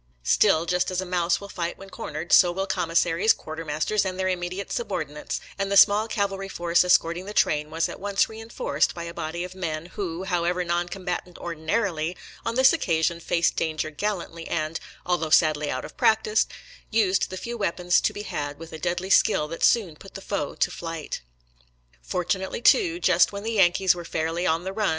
[0.23, 4.27] Still, just as a mouse will fight when cornered, so will commissaries, quartermasters, and their
[4.29, 8.95] immediate subordi nates, and the small cavalry force escorting the train was at once reinforced
[8.95, 13.91] by a body of men who, however non combatant ordinarily, on this occasion faced danger
[13.91, 16.47] gallantly and— although sadly out of practice—
[16.91, 20.19] ^used the few weapons to be had with a deadly skill that soon put the
[20.21, 21.19] foe to fiight.
[22.01, 24.89] Fortunately, too, just when the Yankees were fairly on the run.